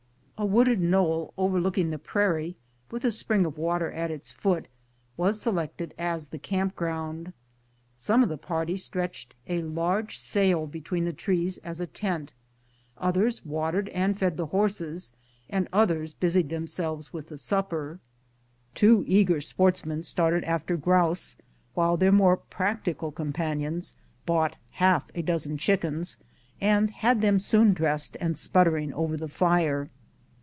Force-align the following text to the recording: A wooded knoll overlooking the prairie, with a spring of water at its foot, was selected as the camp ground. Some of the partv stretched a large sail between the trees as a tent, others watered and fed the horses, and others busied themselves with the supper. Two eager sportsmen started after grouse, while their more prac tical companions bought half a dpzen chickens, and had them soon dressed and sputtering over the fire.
A 0.37 0.43
wooded 0.47 0.81
knoll 0.81 1.35
overlooking 1.37 1.91
the 1.91 1.99
prairie, 1.99 2.55
with 2.89 3.03
a 3.05 3.11
spring 3.11 3.45
of 3.45 3.59
water 3.59 3.91
at 3.91 4.09
its 4.09 4.31
foot, 4.31 4.67
was 5.15 5.39
selected 5.39 5.93
as 5.99 6.29
the 6.29 6.39
camp 6.39 6.75
ground. 6.75 7.31
Some 7.95 8.23
of 8.23 8.29
the 8.29 8.39
partv 8.39 8.79
stretched 8.79 9.35
a 9.45 9.61
large 9.61 10.17
sail 10.17 10.65
between 10.65 11.05
the 11.05 11.13
trees 11.13 11.59
as 11.59 11.79
a 11.79 11.85
tent, 11.85 12.33
others 12.97 13.45
watered 13.45 13.89
and 13.89 14.17
fed 14.17 14.35
the 14.35 14.47
horses, 14.47 15.11
and 15.47 15.67
others 15.71 16.15
busied 16.15 16.49
themselves 16.49 17.13
with 17.13 17.27
the 17.27 17.37
supper. 17.37 17.99
Two 18.73 19.03
eager 19.05 19.41
sportsmen 19.41 20.01
started 20.01 20.43
after 20.45 20.75
grouse, 20.75 21.35
while 21.75 21.97
their 21.97 22.11
more 22.11 22.37
prac 22.37 22.83
tical 22.83 23.13
companions 23.13 23.95
bought 24.25 24.55
half 24.71 25.07
a 25.13 25.21
dpzen 25.21 25.59
chickens, 25.59 26.17
and 26.59 26.89
had 26.89 27.21
them 27.21 27.37
soon 27.37 27.73
dressed 27.75 28.17
and 28.19 28.39
sputtering 28.39 28.91
over 28.95 29.15
the 29.15 29.27
fire. 29.29 29.91